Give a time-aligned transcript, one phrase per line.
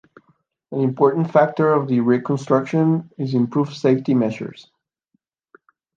[0.71, 4.67] An important factor of the reconstruction is the improved safety measures.